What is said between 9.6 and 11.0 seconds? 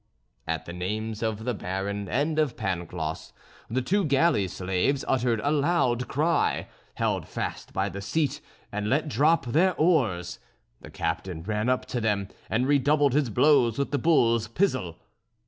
oars. The